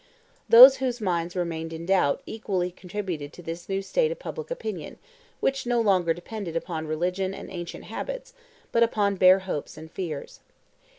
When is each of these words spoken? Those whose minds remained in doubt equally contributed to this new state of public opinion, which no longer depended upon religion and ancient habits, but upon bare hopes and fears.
Those 0.49 0.77
whose 0.77 0.99
minds 0.99 1.35
remained 1.35 1.71
in 1.71 1.85
doubt 1.85 2.23
equally 2.25 2.71
contributed 2.71 3.31
to 3.33 3.43
this 3.43 3.69
new 3.69 3.83
state 3.83 4.11
of 4.11 4.17
public 4.17 4.49
opinion, 4.49 4.97
which 5.41 5.67
no 5.67 5.79
longer 5.79 6.11
depended 6.11 6.55
upon 6.55 6.87
religion 6.87 7.35
and 7.35 7.51
ancient 7.51 7.83
habits, 7.83 8.33
but 8.71 8.81
upon 8.81 9.15
bare 9.17 9.41
hopes 9.41 9.77
and 9.77 9.91
fears. 9.91 10.39